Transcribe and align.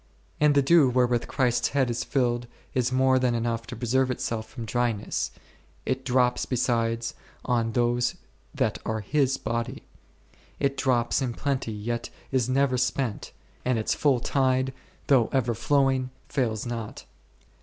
and 0.39 0.55
the 0.55 0.63
dew 0.63 0.89
wherewith 0.89 1.27
Christ's 1.27 1.67
head 1.77 1.91
is 1.91 2.03
filled, 2.03 2.47
is 2.73 2.91
more 2.91 3.19
than 3.19 3.35
enough 3.35 3.67
to 3.67 3.75
preserve 3.75 4.09
itself 4.09 4.49
from 4.49 4.65
dryness, 4.65 5.29
it 5.85 6.03
drops 6.03 6.43
besides 6.47 7.13
on 7.45 7.73
those 7.73 8.15
that 8.55 8.79
are 8.83 9.01
His 9.01 9.37
body; 9.37 9.83
it 10.59 10.75
drops 10.75 11.21
in 11.21 11.35
plenty 11.35 11.71
yet 11.71 12.09
is 12.31 12.49
never 12.49 12.79
spent, 12.79 13.31
and 13.63 13.77
its 13.77 13.93
full 13.93 14.19
tide, 14.19 14.73
though 15.05 15.29
ever 15.31 15.53
flowing, 15.53 16.09
fails 16.29 16.65
not. 16.65 17.05